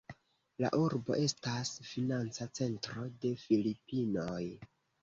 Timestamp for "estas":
1.25-1.75